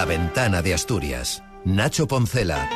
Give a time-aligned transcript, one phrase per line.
[0.00, 1.42] La ventana de Asturias.
[1.66, 2.70] Nacho Poncela.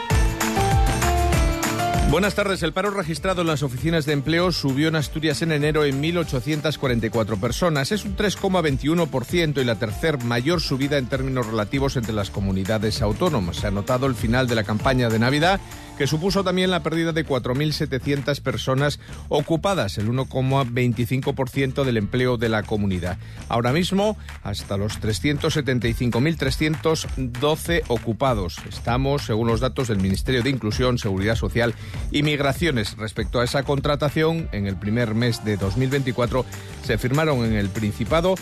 [2.11, 2.63] Buenas tardes.
[2.63, 7.41] El paro registrado en las oficinas de empleo subió en Asturias en enero en 1.844
[7.41, 7.93] personas.
[7.93, 13.57] Es un 3,21% y la tercer mayor subida en términos relativos entre las comunidades autónomas.
[13.57, 15.61] Se ha notado el final de la campaña de Navidad
[15.99, 22.63] que supuso también la pérdida de 4.700 personas ocupadas, el 1,25% del empleo de la
[22.63, 23.19] comunidad.
[23.49, 28.59] Ahora mismo, hasta los 375.312 ocupados.
[28.69, 31.75] Estamos, según los datos del Ministerio de Inclusión, Seguridad Social
[32.11, 32.97] y Migraciones.
[32.97, 36.45] Respecto a esa contratación, en el primer mes de 2024
[36.85, 38.35] se firmaron en el Principado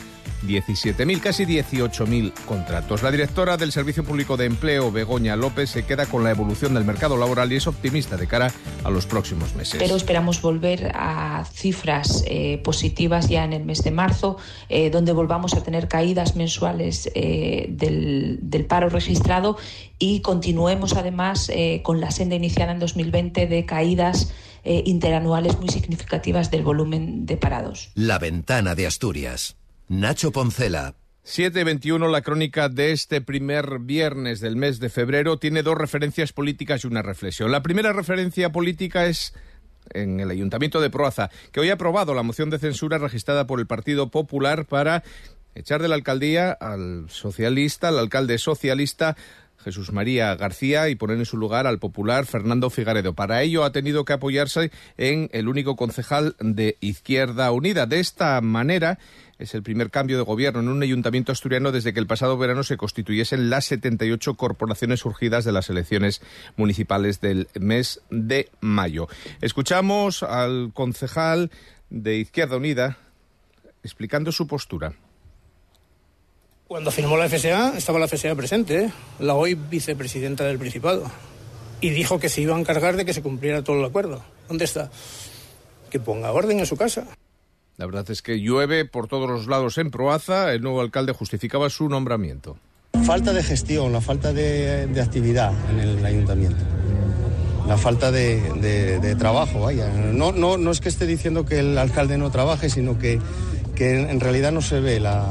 [0.46, 3.02] 17.000, casi 18.000 contratos.
[3.02, 6.84] La directora del Servicio Público de Empleo, Begoña López, se queda con la evolución del
[6.84, 8.52] mercado laboral y es optimista de cara
[8.84, 9.76] a los próximos meses.
[9.78, 14.36] Pero esperamos volver a cifras eh, positivas ya en el mes de marzo,
[14.68, 19.56] eh, donde volvamos a tener caídas mensuales eh, del, del, paro registrado
[19.98, 21.50] y continuemos además
[21.82, 24.32] con la senda iniciada en 2020 de caídas
[24.64, 27.90] interanuales muy significativas del volumen de parados.
[27.94, 29.56] La ventana de Asturias.
[29.88, 30.94] Nacho Poncela.
[31.24, 36.82] 721, la crónica de este primer viernes del mes de febrero, tiene dos referencias políticas
[36.82, 37.52] y una reflexión.
[37.52, 39.32] La primera referencia política es
[39.90, 43.60] en el Ayuntamiento de Proaza, que hoy ha aprobado la moción de censura registrada por
[43.60, 45.04] el Partido Popular para
[45.54, 49.16] echar de la alcaldía al socialista, al alcalde socialista
[49.62, 53.14] Jesús María García y poner en su lugar al popular Fernando Figaredo.
[53.14, 57.86] Para ello ha tenido que apoyarse en el único concejal de Izquierda Unida.
[57.86, 58.98] De esta manera
[59.38, 62.62] es el primer cambio de gobierno en un ayuntamiento asturiano desde que el pasado verano
[62.62, 66.22] se constituyesen las 78 corporaciones surgidas de las elecciones
[66.56, 69.08] municipales del mes de mayo.
[69.40, 71.50] Escuchamos al concejal
[71.90, 72.98] de Izquierda Unida
[73.82, 74.94] explicando su postura.
[76.72, 78.92] Cuando firmó la FSA, estaba la FSA presente, ¿eh?
[79.18, 81.04] la hoy vicepresidenta del Principado.
[81.82, 84.22] Y dijo que se iba a encargar de que se cumpliera todo el acuerdo.
[84.48, 84.90] ¿Dónde está?
[85.90, 87.04] Que ponga orden en su casa.
[87.76, 90.54] La verdad es que llueve por todos los lados en Proaza.
[90.54, 92.56] El nuevo alcalde justificaba su nombramiento.
[93.04, 96.64] Falta de gestión, la falta de, actividad en el ayuntamiento.
[97.68, 99.88] La falta de, trabajo, vaya.
[99.90, 103.20] No, no, no es que esté diciendo que el alcalde no trabaje, sino que,
[103.74, 105.26] que en realidad no se ve la,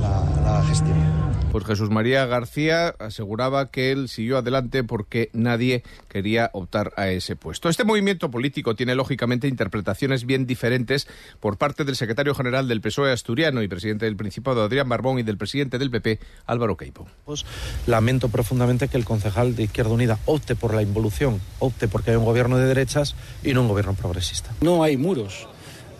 [0.00, 1.26] la, gestión.
[1.52, 7.34] Pues Jesús María García aseguraba que él siguió adelante porque nadie quería optar a ese
[7.34, 7.68] puesto.
[7.68, 11.08] Este movimiento político tiene lógicamente interpretaciones bien diferentes
[11.40, 15.22] por parte del secretario general del PSOE asturiano y presidente del Principado Adrián Barbón y
[15.22, 17.06] del presidente del PP Álvaro Queipo.
[17.24, 17.46] Pues
[17.86, 22.16] lamento profundamente que el concejal de Izquierda Unida opte por la involución, opte porque hay
[22.16, 24.50] un gobierno de derechas y no un gobierno progresista.
[24.60, 25.48] No hay muros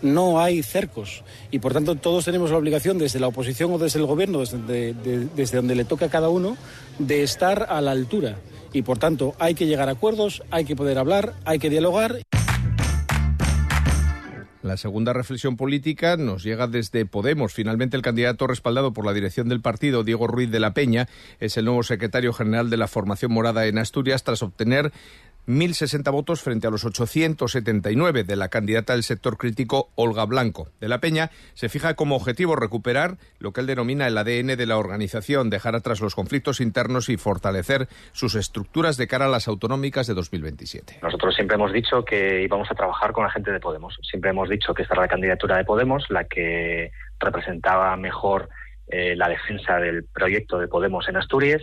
[0.01, 3.99] no hay cercos y por tanto todos tenemos la obligación desde la oposición o desde
[3.99, 6.57] el gobierno, desde, desde, donde le toca a cada uno,
[6.99, 8.37] de estar a la altura
[8.73, 12.19] y por tanto hay que llegar a acuerdos, hay que poder hablar, hay que dialogar.
[14.67, 17.53] La segunda reflexión política nos llega desde Podemos.
[17.53, 21.07] Finalmente, el candidato respaldado por la dirección del partido, Diego Ruiz de la Peña,
[21.39, 24.91] es el nuevo secretario general de la formación morada en Asturias tras obtener
[25.47, 30.67] 1.060 votos frente a los 879 de la candidata del sector crítico Olga Blanco.
[30.81, 34.65] De la Peña se fija como objetivo recuperar lo que él denomina el ADN de
[34.65, 39.47] la organización, dejar atrás los conflictos internos y fortalecer sus estructuras de cara a las
[39.47, 40.99] autonómicas de 2027.
[41.01, 43.97] Nosotros siempre hemos dicho que íbamos a trabajar con la gente de Podemos.
[44.01, 48.49] Siempre hemos dicho que esta era la candidatura de Podemos, la que representaba mejor
[48.89, 51.61] eh, la defensa del proyecto de Podemos en Asturias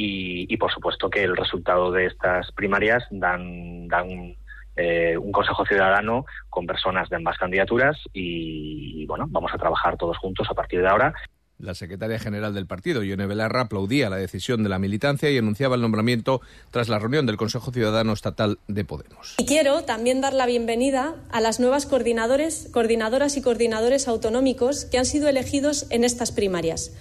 [0.00, 4.36] y, por supuesto que el resultado de estas primarias dan, dan
[4.76, 10.16] eh, un Consejo Ciudadano con personas de ambas candidaturas y, bueno, vamos a trabajar todos
[10.18, 11.12] juntos a partir de ahora.
[11.58, 15.74] La secretaria general del partido, Ione Belarra, aplaudía la decisión de la militancia y anunciaba
[15.74, 19.34] el nombramiento tras la reunión del Consejo Ciudadano Estatal de Podemos.
[19.38, 24.98] Y quiero también dar la bienvenida a las nuevas coordinadores, coordinadoras y coordinadores autonómicos que
[24.98, 26.92] han sido elegidos en estas primarias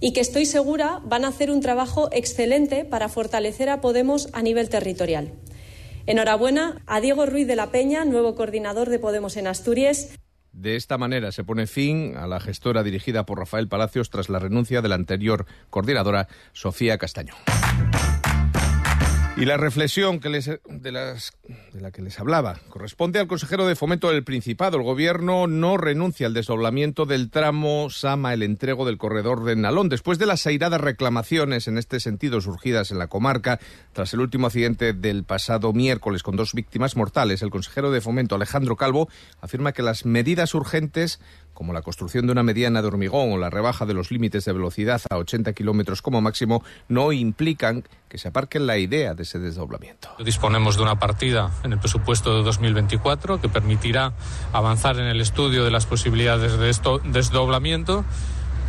[0.00, 4.42] y que estoy segura van a hacer un trabajo excelente para fortalecer a Podemos a
[4.42, 5.32] nivel territorial.
[6.06, 10.10] Enhorabuena a Diego Ruiz de la Peña, nuevo coordinador de Podemos en Asturias.
[10.52, 14.38] De esta manera se pone fin a la gestora dirigida por Rafael Palacios tras la
[14.38, 17.36] renuncia de la anterior coordinadora, Sofía Castañón.
[19.38, 21.34] Y la reflexión que les, de, las,
[21.74, 24.78] de, la que les hablaba corresponde al consejero de Fomento del Principado.
[24.78, 29.90] El Gobierno no renuncia al desdoblamiento del tramo Sama, el entrego del corredor de Nalón.
[29.90, 33.60] Después de las airadas reclamaciones en este sentido surgidas en la comarca
[33.92, 38.36] tras el último accidente del pasado miércoles con dos víctimas mortales, el consejero de Fomento,
[38.36, 39.10] Alejandro Calvo,
[39.42, 41.20] afirma que las medidas urgentes
[41.56, 44.52] como la construcción de una mediana de hormigón o la rebaja de los límites de
[44.52, 49.38] velocidad a 80 kilómetros como máximo, no implican que se aparque la idea de ese
[49.38, 50.10] desdoblamiento.
[50.22, 54.12] Disponemos de una partida en el presupuesto de 2024 que permitirá
[54.52, 58.04] avanzar en el estudio de las posibilidades de esto desdoblamiento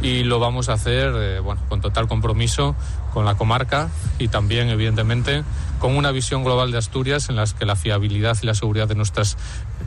[0.01, 2.75] y lo vamos a hacer eh, bueno, con total compromiso
[3.13, 3.89] con la comarca
[4.19, 5.43] y también, evidentemente,
[5.79, 8.93] con una visión global de Asturias en las que la fiabilidad y la seguridad de
[8.93, 9.37] nuestras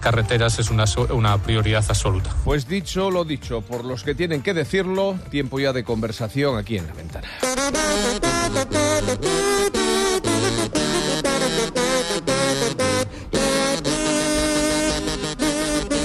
[0.01, 2.35] carreteras es una, una prioridad absoluta.
[2.45, 6.79] Pues dicho lo dicho, por los que tienen que decirlo, tiempo ya de conversación aquí
[6.79, 7.29] en la ventana.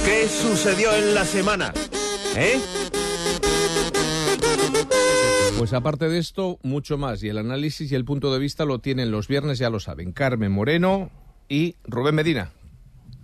[0.04, 1.72] ¿Qué sucedió en la semana?
[2.36, 2.60] ¿Eh?
[5.58, 7.22] Pues aparte de esto, mucho más.
[7.22, 10.12] Y el análisis y el punto de vista lo tienen los viernes, ya lo saben,
[10.12, 11.10] Carmen Moreno
[11.48, 12.52] y Rubén Medina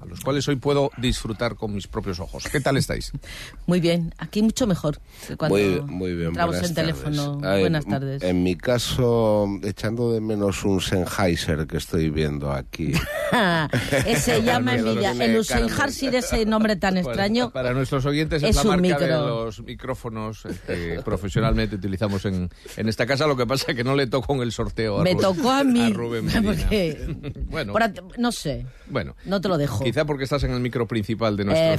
[0.02, 2.44] a los cuales hoy puedo disfrutar con mis propios ojos.
[2.50, 3.12] ¿Qué tal estáis?
[3.66, 7.38] Muy bien, aquí mucho mejor que cuando muy, muy bien, entramos en teléfono.
[7.38, 8.22] buenas tardes.
[8.22, 12.93] En mi caso, echando de menos un Sennheiser que estoy viendo aquí.
[14.06, 15.12] ese llama envidia.
[15.12, 17.50] El Sennheiser, ese nombre tan extraño.
[17.50, 23.06] Para nuestros oyentes es, la marca de los micrófonos que profesionalmente utilizamos en, en, esta
[23.06, 23.26] casa.
[23.26, 25.50] Lo que pasa es que no le tocó en el sorteo a Me Rubén, tocó
[25.50, 25.82] a mí.
[25.82, 27.16] A Rubén porque,
[27.49, 27.75] bueno,
[28.19, 28.66] no sé.
[28.87, 29.84] Bueno, no te lo dejo.
[29.93, 31.75] Quizá porque estás en el micro principal de nuestro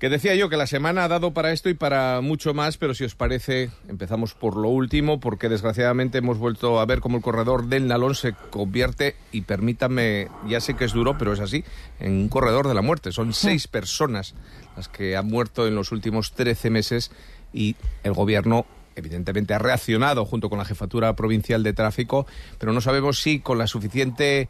[0.00, 2.92] Que decía yo que la semana ha dado para esto y para mucho más, pero
[2.92, 7.22] si os parece, empezamos por lo último, porque desgraciadamente hemos vuelto a ver cómo el
[7.22, 11.62] corredor del Nalón se convierte, y permítame, ya sé que es duro, pero es así,
[12.00, 13.12] en un corredor de la muerte.
[13.12, 14.34] Son seis personas
[14.76, 17.12] las que han muerto en los últimos 13 meses
[17.52, 22.26] y el gobierno evidentemente ha reaccionado junto con la Jefatura Provincial de Tráfico,
[22.58, 24.48] pero no sabemos si con la suficiente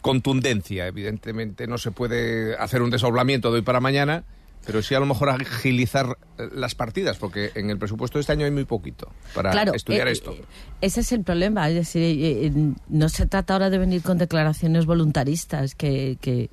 [0.00, 0.86] contundencia.
[0.86, 4.24] Evidentemente no se puede hacer un desoblamiento de hoy para mañana,
[4.64, 8.32] pero sí a lo mejor agilizar eh, las partidas, porque en el presupuesto de este
[8.32, 10.34] año hay muy poquito para estudiar eh, esto.
[10.80, 12.52] Ese es el problema, es decir, eh,
[12.88, 16.50] no se trata ahora de venir con declaraciones voluntaristas, que, que,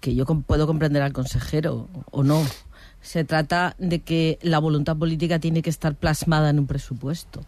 [0.00, 2.44] que yo puedo comprender al consejero o no.
[3.00, 7.44] Se trata de que la voluntad política tiene que estar plasmada en un presupuesto.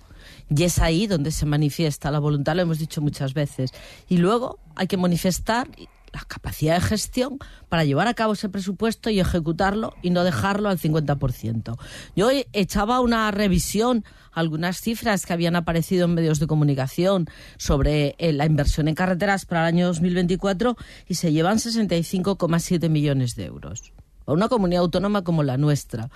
[0.49, 3.73] Y es ahí donde se manifiesta la voluntad, lo hemos dicho muchas veces.
[4.08, 5.69] Y luego hay que manifestar
[6.12, 7.38] la capacidad de gestión
[7.69, 11.79] para llevar a cabo ese presupuesto y ejecutarlo y no dejarlo al 50%.
[12.17, 18.32] Yo echaba una revisión algunas cifras que habían aparecido en medios de comunicación sobre eh,
[18.32, 20.76] la inversión en carreteras para el año 2024
[21.08, 23.93] y se llevan 65,7 millones de euros
[24.31, 26.11] a una comunidad autónoma como la nuestra,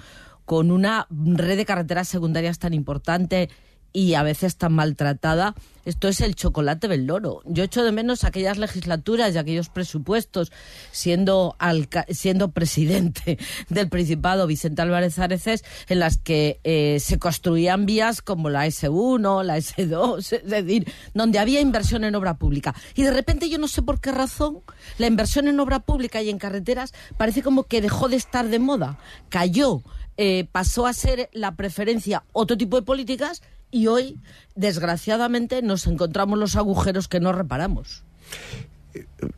[0.45, 3.49] con una red de carreteras secundarias tan importante
[3.95, 5.55] y a veces tan maltratada,
[5.85, 7.43] esto es el chocolate del loro.
[7.45, 10.51] Yo echo de menos aquellas legislaturas y aquellos presupuestos,
[10.91, 11.57] siendo,
[12.09, 13.39] siendo presidente
[13.69, 19.45] del Principado Vicente Álvarez Areces, en las que eh, se construían vías como la S1,
[19.45, 22.75] la S2, es decir, donde había inversión en obra pública.
[22.97, 24.59] Y de repente yo no sé por qué razón
[24.99, 28.59] la inversión en obra pública y en carreteras parece como que dejó de estar de
[28.59, 28.99] moda,
[29.29, 29.83] cayó.
[30.17, 33.43] Eh, pasó a ser la preferencia otro tipo de políticas
[33.75, 34.21] y hoy,
[34.55, 38.05] desgraciadamente, nos encontramos los agujeros que no reparamos.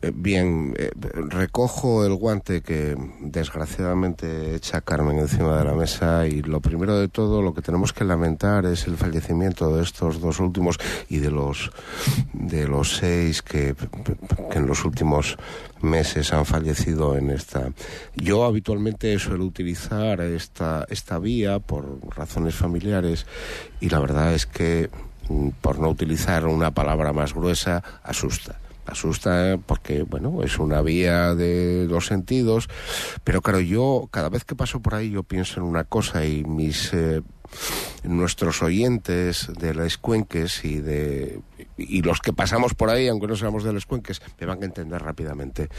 [0.01, 0.91] Eh, bien, eh,
[1.29, 7.07] recojo el guante que desgraciadamente echa Carmen encima de la mesa y lo primero de
[7.07, 10.77] todo lo que tenemos que lamentar es el fallecimiento de estos dos últimos
[11.09, 11.71] y de los
[12.33, 13.75] de los seis que,
[14.51, 15.37] que en los últimos
[15.81, 17.71] meses han fallecido en esta.
[18.15, 23.25] Yo habitualmente suelo utilizar esta esta vía por razones familiares
[23.79, 24.89] y la verdad es que
[25.29, 31.35] mm, por no utilizar una palabra más gruesa asusta asusta porque, bueno, es una vía
[31.35, 32.69] de dos sentidos,
[33.23, 36.43] pero claro, yo cada vez que paso por ahí yo pienso en una cosa y
[36.43, 36.93] mis...
[36.93, 37.21] Eh,
[38.03, 41.41] nuestros oyentes de las cuenques y de
[41.77, 44.65] y los que pasamos por ahí, aunque no seamos de las cuenques, me van a
[44.65, 45.69] entender rápidamente.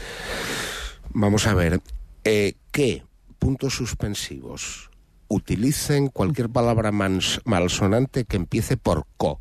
[1.11, 1.81] Vamos a ver,
[2.23, 3.03] eh, ¿qué
[3.37, 4.89] puntos suspensivos
[5.27, 9.39] utilicen cualquier palabra malsonante que empiece por co?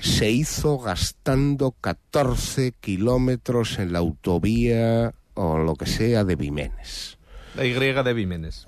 [0.00, 7.18] Se hizo gastando 14 kilómetros en la autovía o lo que sea de Vimenes.
[7.54, 8.66] La Y de Vimenes.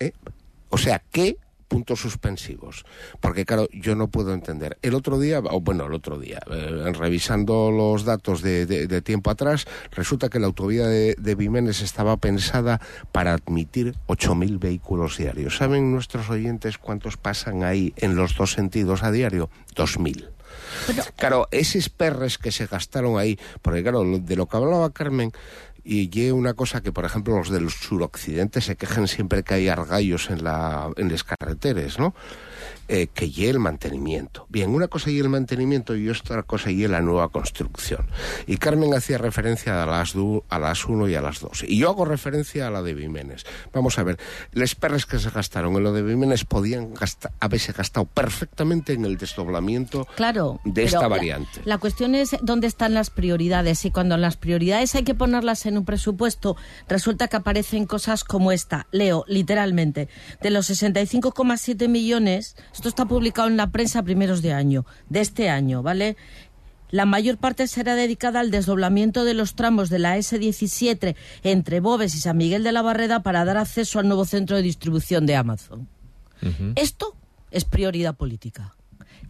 [0.00, 0.12] ¿Eh?
[0.70, 1.36] O sea, ¿qué
[1.74, 2.84] puntos suspensivos.
[3.20, 4.78] Porque, claro, yo no puedo entender.
[4.82, 9.66] El otro día, o bueno, el otro día, eh, revisando los datos de, tiempo atrás,
[9.90, 15.56] resulta que la autovía de, de Vimenes estaba pensada para admitir 8.000 vehículos diarios.
[15.56, 19.50] ¿Saben nuestros oyentes cuántos pasan ahí en los dos sentidos a diario?
[19.74, 20.33] 2.000.
[21.16, 25.32] Claro, esos perres que se gastaron ahí, porque claro, de lo que hablaba Carmen,
[25.84, 29.68] y ye una cosa que, por ejemplo, los del suroccidente se quejen siempre que hay
[29.68, 32.14] argallos en, la, en las carreteras, ¿no?
[32.86, 34.46] Eh, que y el mantenimiento.
[34.50, 38.06] Bien, una cosa y el mantenimiento y otra cosa y la nueva construcción.
[38.46, 41.64] Y Carmen hacía referencia a las, du, a las 1 y a las 2.
[41.66, 43.46] Y yo hago referencia a la de Vimenes.
[43.72, 44.18] Vamos a ver,
[44.52, 49.06] las perres que se gastaron en lo de Vimenes podían gastar, haberse gastado perfectamente en
[49.06, 51.60] el desdoblamiento claro, de esta variante.
[51.64, 55.64] La, la cuestión es dónde están las prioridades y cuando las prioridades hay que ponerlas
[55.64, 56.56] en un presupuesto,
[56.88, 58.86] resulta que aparecen cosas como esta.
[58.90, 60.08] Leo, literalmente,
[60.42, 65.20] de los 65,7 millones esto está publicado en la prensa a primeros de año, de
[65.20, 66.16] este año, ¿vale?
[66.90, 72.14] La mayor parte será dedicada al desdoblamiento de los tramos de la S17 entre Bobes
[72.14, 75.34] y San Miguel de la Barreda para dar acceso al nuevo centro de distribución de
[75.34, 75.88] Amazon.
[76.40, 76.72] Uh -huh.
[76.76, 77.16] Esto
[77.50, 78.76] es prioridad política.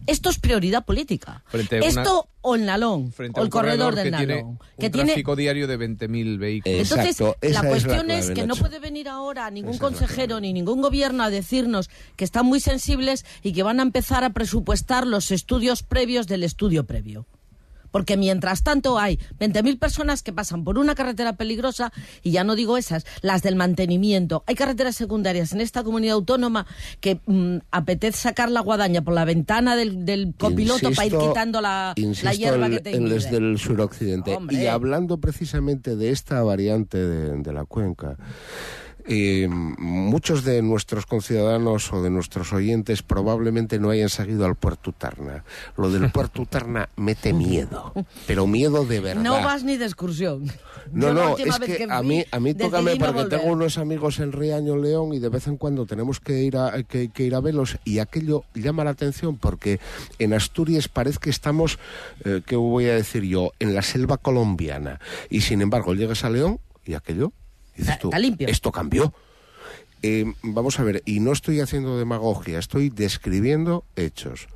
[0.07, 1.43] Esto es prioridad política.
[1.47, 4.27] Frente Esto una, o el Nalón, o el corredor, del que Nalón.
[4.27, 6.79] Tiene que un tiene tráfico diario de 20.000 vehículos.
[6.79, 10.39] Entonces, Exacto, la es cuestión la es, que no puede venir ahora ningún Esa consejero
[10.39, 14.31] ni ningún gobierno a decirnos que están muy sensibles y que van a empezar a
[14.31, 17.25] presupuestar los estudios previos del estudio previo.
[17.95, 22.55] Porque mientras tanto hay 20.000 personas que pasan por una carretera peligrosa, y ya no
[22.55, 24.43] digo esas, las del mantenimiento.
[24.47, 26.67] Hay carreteras secundarias en esta comunidad autónoma
[26.99, 31.61] que mm, apetece sacar la guadaña por la ventana del, del copiloto para ir quitando
[31.61, 33.29] la, hierba en- que te en impide.
[33.31, 34.35] del suroccidente.
[34.35, 34.61] Hombre.
[34.61, 38.17] Y hablando precisamente de esta variante de, de la cuenca,
[39.07, 44.91] eh, muchos de nuestros conciudadanos o de nuestros oyentes probablemente no hayan seguido al Puerto
[44.91, 45.43] Tarna.
[45.77, 47.93] Lo del Puerto Tarna mete miedo,
[48.27, 49.21] pero miedo de verdad.
[49.21, 50.45] No vas ni de excursión.
[50.91, 53.39] No, Yo no, es que, que a mí, a mí tócame porque volver.
[53.39, 56.83] tengo unos amigos en Riaño León y de vez en cuando tenemos que ir a,
[56.83, 59.79] que, que ir a verlos y aquello llama la atención porque
[60.19, 61.79] en Asturias parece que estamos,
[62.23, 66.29] eh, ¿qué voy a decir yo?, en la selva colombiana y sin embargo llegas a
[66.29, 67.33] León y aquello,
[67.75, 68.47] dices Está- tú, está limpio.
[68.47, 69.13] esto cambió.
[70.01, 74.47] Eh, vamos a ver, y no estoy haciendo demagogia, estoy describiendo hechos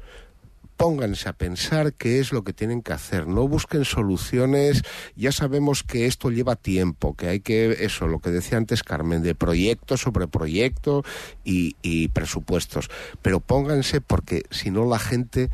[0.78, 4.84] pónganse a pensar qué es lo que tienen que hacer, no busquen soluciones,
[5.18, 9.22] ya sabemos que esto lleva tiempo, que hay que, eso, lo que decía antes Carmen,
[9.22, 11.04] de proyecto sobre proyecto
[11.44, 12.90] y, y presupuestos,
[13.22, 15.50] pero pónganse porque si no la gente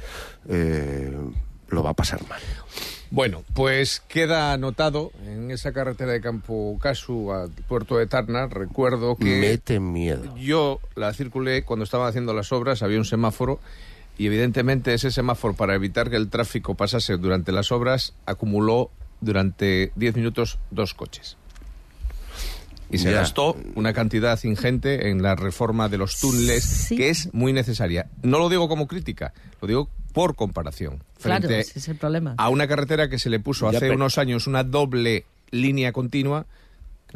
[0.47, 1.11] eh,
[1.69, 2.41] lo va a pasar mal.
[3.11, 8.47] Bueno, pues queda anotado en esa carretera de Campo Casu al puerto de Tarna.
[8.47, 10.35] Recuerdo que Mete miedo.
[10.37, 13.59] yo la circulé cuando estaban haciendo las obras, había un semáforo
[14.17, 18.89] y evidentemente ese semáforo para evitar que el tráfico pasase durante las obras acumuló
[19.21, 21.37] durante 10 minutos dos coches.
[22.91, 23.17] Y se Ya.
[23.17, 26.95] gastó una cantidad ingente en la reforma de los túneles, Sí.
[26.95, 28.07] que es muy necesaria.
[28.23, 31.03] No lo digo como crítica, lo digo por comparación.
[31.21, 32.33] Claro, Frente ese es el problema.
[32.37, 36.47] a una carretera que se le puso Ya, hace unos años una doble línea continua,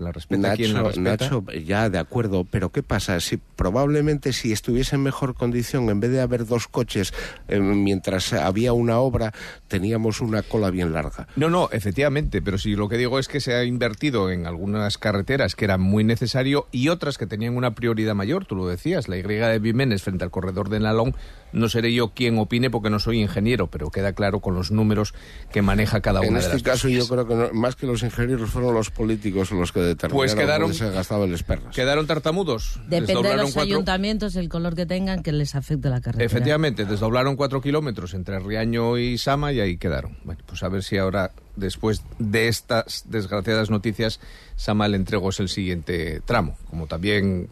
[0.01, 1.25] la respeta quien la Nacho, respeta.
[1.25, 3.19] Nacho, ya de acuerdo, pero ¿qué pasa?
[3.19, 7.13] Si probablemente si estuviese en mejor condición, en vez de haber dos coches
[7.47, 9.33] eh, mientras había una obra,
[9.67, 11.27] teníamos una cola bien larga.
[11.35, 14.97] No, no, efectivamente, pero si lo que digo es que se ha invertido en algunas
[14.97, 19.07] carreteras que era muy necesario y otras que tenían una prioridad mayor, tú lo decías,
[19.07, 21.15] la Y de Vimenes frente al corredor de Nalón,
[21.51, 25.13] no seré yo quien opine porque no soy ingeniero, pero queda claro con los números
[25.51, 27.07] que maneja cada En una de este las caso yo vías.
[27.09, 30.73] creo que no- más que los ingenieros fueron los políticos los que determinaron Pues quedaron-
[30.73, 31.75] se gastaban las perras.
[31.75, 32.79] Quedaron tartamudos.
[32.87, 36.25] Depende de los cuatro- ayuntamientos, el color que tengan, que les afecte la carretera.
[36.25, 40.17] Efectivamente, desdoblaron cuatro kilómetros entre Riaño y Sama y ahí quedaron.
[40.23, 44.19] Bueno, pues a ver si ahora, después de estas desgraciadas noticias,
[44.55, 47.47] Sama le entregó es el siguiente tramo, como también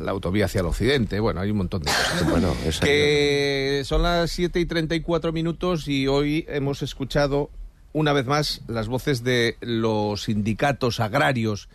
[0.00, 1.18] la autovía hacia el occidente.
[1.20, 2.22] Bueno, hay un montón de cosas.
[2.30, 7.50] Bueno, que son las 7 y 34 minutos y hoy hemos escuchado
[7.92, 11.68] una vez más las voces de los sindicatos agrarios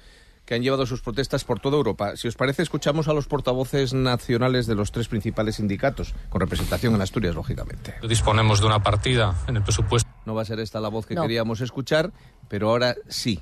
[0.46, 2.16] que han llevado sus protestas por toda Europa.
[2.16, 6.96] Si os parece, escuchamos a los portavoces nacionales de los tres principales sindicatos, con representación
[6.96, 7.96] en Asturias, lógicamente.
[8.08, 10.10] Disponemos de una partida en el presupuesto.
[10.26, 11.24] No va a ser esta la voz que No.
[11.24, 12.14] queríamos escuchar,
[12.48, 13.42] pero ahora sí,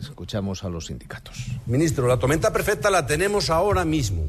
[0.00, 1.44] escuchamos a los sindicatos.
[1.66, 4.24] Ministro, la tormenta perfecta la tenemos ahora mismo.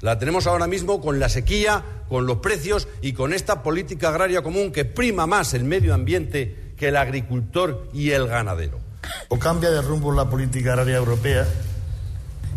[0.00, 4.42] La tenemos ahora mismo con la sequía, con los precios y con esta política agraria
[4.42, 8.78] común que prima más el medio ambiente que el agricultor y el ganadero.
[9.28, 11.46] o cambia de rumbo la política agraria europea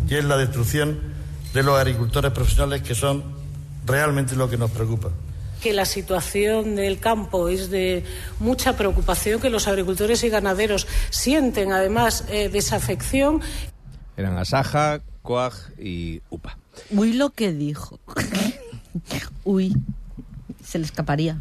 [0.08, 1.00] y es la destrucción
[1.54, 3.22] de los agricultores profesionales que son
[3.86, 5.10] realmente lo que nos preocupa.
[5.60, 8.04] que la situación del campo es de
[8.40, 13.40] mucha preocupación, que los agricultores y ganaderos sienten además eh, desafección.
[14.16, 16.58] Eran Asaja, Coag y UPA.
[16.90, 18.00] Uy, lo que dijo.
[19.44, 19.72] Uy,
[20.64, 21.38] se le escaparía.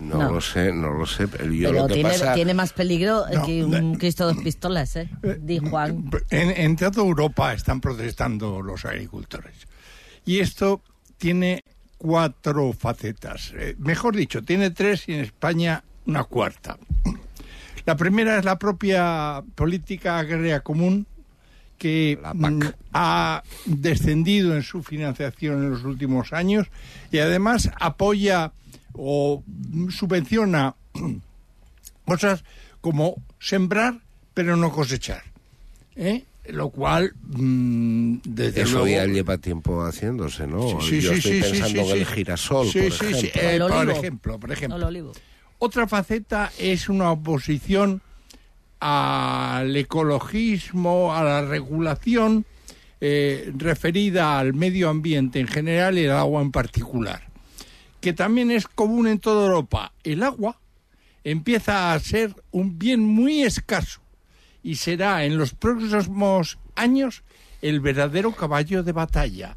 [0.00, 1.28] No, lo sé, no lo sé.
[1.28, 2.34] Pero, yo Pero lo que tiene, pasa...
[2.34, 5.08] tiene más peligro que un Cristo dos pistolas, ¿eh?
[5.40, 6.10] Di Juan.
[6.30, 9.54] En, en toda Europa están protestando los agricultores.
[10.24, 10.82] Y esto
[11.18, 11.64] tiene
[11.98, 13.52] cuatro facetas.
[13.54, 16.78] Eh, mejor dicho, tiene tres y en España una cuarta.
[17.84, 21.06] La primera es la propia política agraria común
[21.76, 22.60] que mm,
[22.92, 26.68] ha descendido en su financiación en los últimos años
[27.10, 28.52] y además apoya
[28.94, 29.42] o
[29.90, 30.74] subvenciona
[32.04, 32.44] cosas
[32.80, 34.00] como sembrar
[34.34, 35.22] pero no cosechar.
[35.96, 36.24] ¿eh?
[36.46, 38.86] Lo cual, mm, desde Eso luego...
[38.88, 40.80] ya lleva tiempo haciéndose, ¿no?
[40.80, 43.20] Sí, yo sí, estoy sí, sí, pensando sí, en el girasol, Sí, por sí, ejemplo.
[43.20, 45.12] sí, eh, por ejemplo, por ejemplo.
[45.58, 48.00] Otra faceta es una oposición
[48.80, 52.46] al ecologismo, a la regulación
[53.02, 57.22] eh, referida al medio ambiente en general y el agua en particular,
[58.00, 59.92] que también es común en toda Europa.
[60.02, 60.58] El agua
[61.24, 64.00] empieza a ser un bien muy escaso
[64.62, 67.22] y será en los próximos años
[67.62, 69.56] el verdadero caballo de batalla.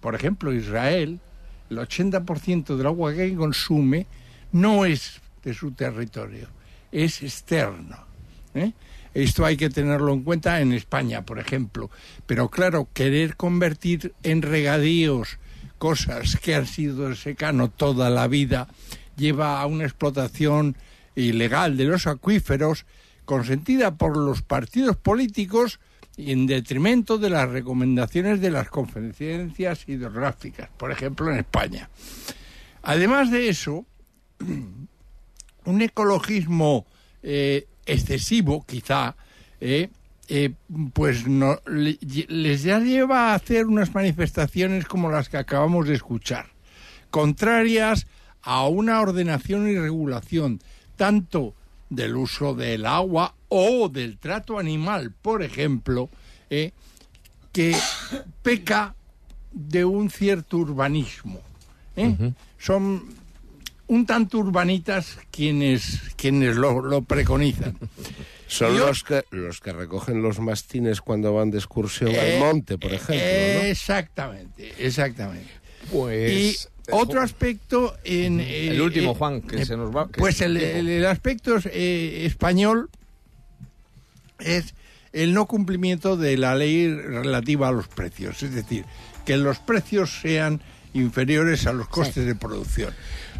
[0.00, 1.20] Por ejemplo, Israel,
[1.68, 4.06] el 80% del agua que consume
[4.52, 6.48] no es de su territorio,
[6.90, 7.98] es externo.
[8.54, 8.72] ¿eh?
[9.14, 11.90] Esto hay que tenerlo en cuenta en España, por ejemplo.
[12.26, 15.38] Pero claro, querer convertir en regadíos
[15.82, 18.68] cosas que han sido de secano toda la vida
[19.16, 20.76] lleva a una explotación
[21.16, 22.86] ilegal de los acuíferos
[23.24, 25.80] consentida por los partidos políticos
[26.16, 31.90] y en detrimento de las recomendaciones de las conferencias hidrográficas, por ejemplo en España.
[32.82, 33.84] Además de eso,
[35.64, 36.86] un ecologismo
[37.24, 39.16] eh, excesivo, quizá,
[39.60, 39.90] eh,
[40.34, 40.54] eh,
[40.94, 41.98] pues no, le-
[42.28, 46.46] les ya lleva a hacer unas manifestaciones como las que acabamos de escuchar,
[47.10, 48.06] contrarias
[48.42, 50.60] a una ordenación y regulación
[50.96, 51.54] tanto
[51.90, 56.08] del uso del agua o del trato animal, por ejemplo,
[56.48, 56.72] eh,
[57.52, 57.76] que
[58.42, 58.94] peca
[59.52, 61.40] de un cierto urbanismo.
[61.96, 62.32] ¿eh?
[62.58, 63.04] Son
[63.86, 67.76] un tanto urbanitas quienes, quienes lo, lo preconizan.
[68.52, 72.38] Son Yo- los que, los que recogen los mastines cuando van de excursión Eh, al
[72.40, 73.14] monte, por ejemplo.
[73.16, 73.64] ¿no?
[73.66, 75.48] Exactamente, exactamente.
[75.90, 80.42] Pues, y otro aspecto en El último, Juan, que se nos va- que Pues es
[80.42, 82.90] el, el aspecto eh, español
[84.38, 84.74] es
[85.12, 88.84] el no cumplimiento de la ley relativa a los precios, es decir,
[89.24, 90.60] que los precios sean
[90.94, 92.92] inferiores a los costes de producción,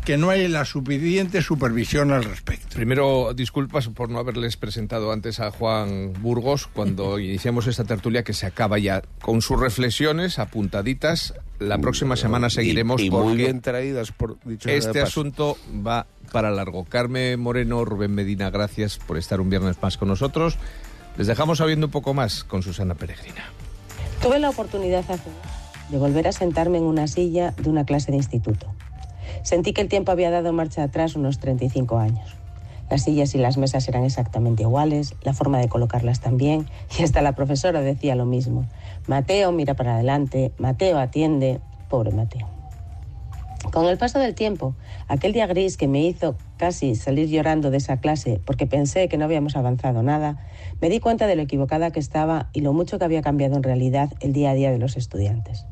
[0.05, 2.75] que no hay la suficiente supervisión al respecto.
[2.75, 8.33] Primero, disculpas por no haberles presentado antes a Juan Burgos cuando iniciamos esta tertulia que
[8.33, 11.35] se acaba ya con sus reflexiones apuntaditas.
[11.61, 16.07] La próxima semana seguiremos Y, y muy porque bien traídas, por dicho este asunto va
[16.33, 16.85] para largo.
[16.85, 20.59] Carmen Moreno, Rubén Medina, gracias por estar un viernes más con nosotros.
[21.17, 23.45] Les dejamos sabiendo un poco más con Susana Peregrina.
[24.21, 25.31] Tuve la oportunidad hace
[25.91, 28.67] de volver a sentarme en una silla de una clase de instituto.
[29.43, 32.37] Sentí que el tiempo había dado marcha atrás unos 35 años.
[32.91, 36.69] Las sillas y las mesas eran exactamente iguales, la forma de colocarlas también,
[36.99, 38.67] y hasta la profesora decía lo mismo.
[39.07, 42.49] Mateo mira para adelante, Mateo atiende, pobre Mateo.
[43.73, 44.75] Con el paso del tiempo,
[45.09, 49.17] aquel día gris que me hizo casi salir llorando de esa clase porque pensé que
[49.17, 50.37] no habíamos avanzado nada,
[50.81, 53.63] me di cuenta de lo equivocada que estaba y lo mucho que había cambiado en
[53.63, 55.65] realidad el día a día de los estudiantes.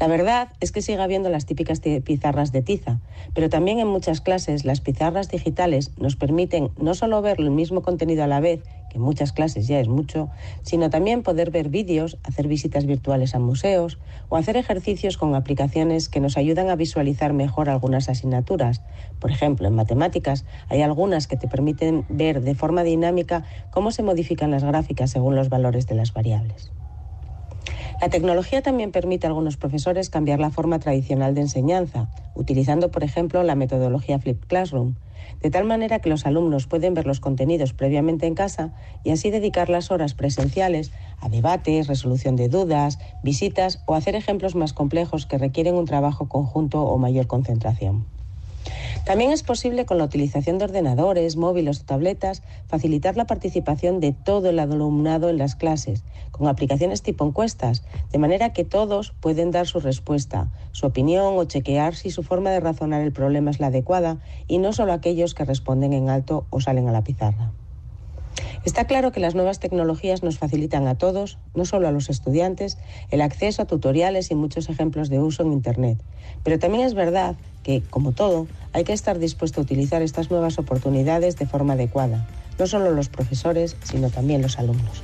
[0.00, 3.00] La verdad es que sigue habiendo las típicas pizarras de tiza,
[3.32, 7.82] pero también en muchas clases las pizarras digitales nos permiten no solo ver el mismo
[7.82, 10.30] contenido a la vez, que en muchas clases ya es mucho,
[10.62, 13.98] sino también poder ver vídeos, hacer visitas virtuales a museos
[14.28, 18.82] o hacer ejercicios con aplicaciones que nos ayudan a visualizar mejor algunas asignaturas.
[19.18, 24.02] Por ejemplo, en matemáticas hay algunas que te permiten ver de forma dinámica cómo se
[24.02, 26.72] modifican las gráficas según los valores de las variables.
[28.04, 33.02] La tecnología también permite a algunos profesores cambiar la forma tradicional de enseñanza, utilizando, por
[33.02, 34.96] ejemplo, la metodología Flip Classroom,
[35.40, 39.30] de tal manera que los alumnos pueden ver los contenidos previamente en casa y así
[39.30, 45.24] dedicar las horas presenciales a debates, resolución de dudas, visitas o hacer ejemplos más complejos
[45.24, 48.04] que requieren un trabajo conjunto o mayor concentración.
[49.04, 54.12] También es posible con la utilización de ordenadores, móviles o tabletas facilitar la participación de
[54.12, 59.50] todo el alumnado en las clases, con aplicaciones tipo encuestas, de manera que todos pueden
[59.50, 63.60] dar su respuesta, su opinión o chequear si su forma de razonar el problema es
[63.60, 67.52] la adecuada y no solo aquellos que responden en alto o salen a la pizarra.
[68.64, 72.78] Está claro que las nuevas tecnologías nos facilitan a todos, no solo a los estudiantes,
[73.10, 75.98] el acceso a tutoriales y muchos ejemplos de uso en Internet.
[76.42, 80.58] Pero también es verdad que, como todo, hay que estar dispuesto a utilizar estas nuevas
[80.58, 82.26] oportunidades de forma adecuada,
[82.58, 85.02] no solo los profesores, sino también los alumnos.